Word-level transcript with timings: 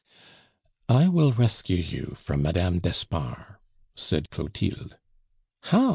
"I 0.89 1.09
will 1.09 1.31
rescue 1.31 1.77
you 1.77 2.15
from 2.17 2.41
Madame 2.41 2.79
d'Espard," 2.79 3.57
said 3.95 4.31
Clotilde. 4.31 4.97
"How?" 5.65 5.89